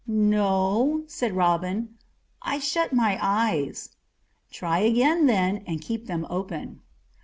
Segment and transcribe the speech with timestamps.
[0.07, 1.99] "No," said Robin;
[2.41, 3.89] "I shut my eyes."
[4.49, 6.81] "Try again then, and keep them open."